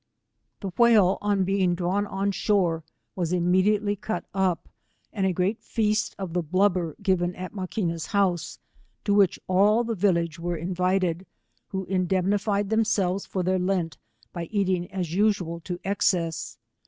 The 0.61 0.71
whale 0.79 1.19
on 1.21 1.43
being 1.43 1.75
drawn 1.75 2.07
on 2.07 2.31
shore, 2.31 2.83
was 3.15 3.31
imme 3.31 3.63
diately 3.63 4.01
cut 4.01 4.25
up, 4.33 4.67
and 5.13 5.27
a 5.27 5.31
great 5.31 5.61
feast 5.61 6.15
of 6.17 6.33
the 6.33 6.41
blubber 6.41 6.95
given 7.03 7.35
at 7.35 7.53
Maquina's 7.53 8.07
house, 8.07 8.57
to 9.03 9.13
which 9.13 9.37
all 9.47 9.83
the 9.83 9.93
village 9.93 10.39
were 10.39 10.57
invited, 10.57 11.27
who 11.67 11.85
indemnified 11.85 12.71
themselves 12.71 13.27
for 13.27 13.43
their 13.43 13.59
lent, 13.59 13.99
by 14.33 14.45
eating 14.45 14.91
as 14.91 15.13
usual 15.13 15.59
to 15.59 15.79
excess. 15.83 16.57